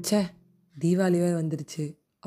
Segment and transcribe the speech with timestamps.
[0.00, 0.22] ச்சே
[0.80, 1.36] தீபாவளி வேறு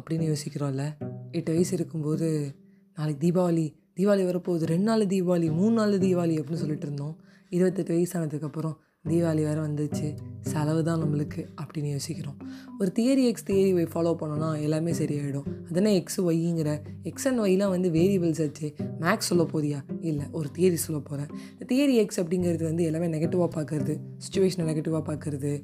[0.02, 0.94] அப்படின்னு யோசிக்கிறோம்ல.
[1.32, 2.56] எட்டு வயசு இருக்கும்போது
[2.96, 4.64] நாளைக்கு தீபாவளி தீபாவளி வரப்போகுது.
[4.64, 7.22] ரெண்டு நாள் தீபாவளி மூணு நாள் தீபாவளி அப்படின்னு சொல்லிட்டு இருந்தோம்.
[7.50, 10.08] இருபத்தெட்டு வயசானதுக்கப்புறம் தீபாவளி வேறு வந்துச்சு
[10.42, 12.38] செலவு தான் நம்மளுக்கு அப்படின்னு யோசிக்கிறோம்.
[12.80, 15.48] ஒரு theory X theory Y follow பண்ணோன்னா எல்லாமே சரியாயிடும்.
[15.70, 19.80] அதனால் எக்ஸ் ஒய்ங்கிற எக்ஸ் அண்ட் ஒய்லாம் வந்து வேரியபிள்ஸ் ஆச்சு மேக்ஸ் சொல்ல போறியா?
[20.02, 21.32] இல்லை ஒரு தியரி சொல்ல போகிறேன்
[21.68, 25.62] தியரி எக்ஸ் அப்படிங்கிறது வந்து எல்லாமே நெகட்டிவாக பார்க்கறது சுச்சுவேஷனை நெகட்டிவாக பார்க்குறது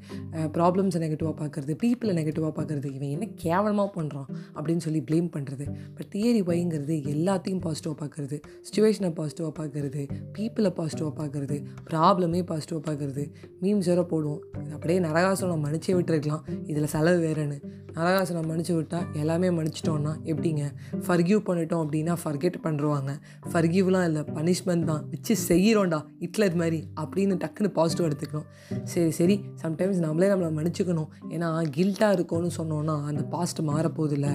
[0.47, 5.65] ப்ராப்ளம்ஸை நெகட்டிவாக பார்க்குறது பீப்புளை நெகட்டிவாக பார்க்குறது இவன் என்ன கேவலமாக பண்ணுறான் அப்படின்னு சொல்லி ப்ளேம் பண்ணுறது
[5.97, 10.07] பட் தியரி ஒய்ங்கிறது எல்லாத்தையும் பாசிட்டிவாக பார்க்குறது சுச்சுவேஷனை பாசிட்டிவாக பார்க்குறது
[10.37, 13.25] பீப்புளை பாசிட்டிவாக பார்க்குறது ப்ராப்ளமே பாசிட்டிவாக பார்க்குறது
[13.61, 14.69] மீம்ஸ் வேற போடுவோம்.
[14.69, 16.69] அப்படியே நரகாசுரம் மன்னிச்சே விட்டுருக்கலாம்.
[16.69, 17.61] இதில் செலவு வேறேன்னு.
[17.97, 20.63] நரகாசனை மன்னிச்சு விட்டால் எல்லாமே மன்னிச்சிட்டோன்னா எப்படிங்க?
[21.05, 23.11] ஃபர்கியூ பண்ணிட்டோம் அப்படின்னா ஃபர்கெட் பண்ணுருவாங்க.
[23.51, 25.03] ஃபர்கியூலாம் இல்லை பனிஷ்மெண்ட் தான்.
[25.13, 28.47] வச்சு செய்கிறோம்டா ஹிட்லர் மாதிரி அப்படின்னு டக்குன்னு பாசிட்டிவ் எடுத்துக்கணும்.
[28.83, 31.09] சரி சரி சம்டைம்ஸ் நம்மளே நம்மளை மன்னிச்சுக்கணும்.
[31.29, 34.27] ஏன்னா கில்ட்டாக இருக்கோன்னு சொன்னோன்னா அந்த பாஸ்ட் மாறப்போதில்ல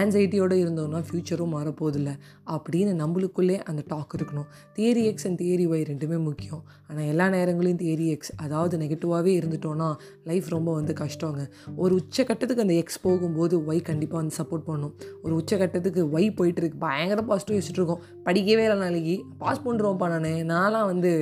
[0.00, 2.10] ஆன்சைட்டியோடு இருந்தோம்னா ஃப்யூச்சரும் மாறப்போதில்ல
[2.56, 4.48] அப்படின்னு நம்மளுக்குள்ளே அந்த டாக் இருக்கணும்.
[4.78, 6.62] Theory X and theory Y ரெண்டுமே முக்கியம்.
[6.88, 9.88] ஆனால் எல்லா நேரங்களையும் தியரி எக்ஸ் அதாவது நெகட்டிவாகவே இருந்துட்டோன்னா
[10.24, 11.42] லைஃப் ரொம்ப வந்து கஷ்டங்க.
[11.76, 16.78] ஒரு உச்சக்கட்டத்துக்கு அந்த எக்ஸ் போகும்போது ஒய் கண்டிப்பாக வந்து சப்போர்ட் பண்ணும் ஒரு உச்சகட்டத்துக்கு ஒய் போயிட்டுருக்கு.
[16.86, 18.02] பயங்கர பாசிட்டிவ் யோசிச்சுட்டு இருக்கோம்.
[18.26, 19.16] படிக்கவே இல்லை நாளைக்கு.
[19.44, 20.28] பாஸ் பண்ணுறோம்ப்பா நான்.
[20.54, 21.12] நான்லாம் வந்து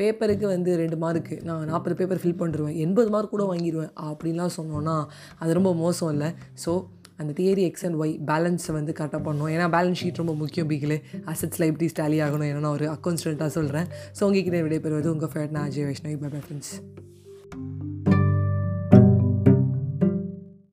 [0.00, 4.96] பேப்பருக்கு வந்து ரெண்டு மார்க்கு நான் நாற்பது பேப்பர் ஃபில் பண்ணிடுவேன் எண்பது மார்க் கூட வாங்கிடுவேன் அப்படின்லாம் சொன்னோன்னா
[5.42, 6.30] அது ரொம்ப மோசம் இல்லை.
[6.64, 6.72] ஸோ
[7.22, 9.50] அந்த தியரி எக்ஸ் அண்ட் ஒய் பேலன்ஸை வந்து கரெக்டாக பண்ணணும்.
[9.54, 10.98] ஏன்னா பேலன்ஸ் ஷீட் ரொம்ப முக்கியம் பிகிலே.
[11.32, 15.54] அசட்ஸ் லைப்ரரி ஸ்டாலி ஆகணும் ஏன்னா நான் ஒரு அக்கௌண்ட் ஸ்டூடெண்ட்டாக சொல்கிறேன் ஸோ உங்ககிட்ட விடைபெறுவது உங்கள் ஃபேட்
[15.56, 16.72] நான் Ajay Vaishnavi bye bye friends